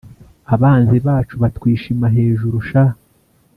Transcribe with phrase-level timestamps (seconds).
[0.55, 2.83] Abanzi bacu batwishima hejuru sha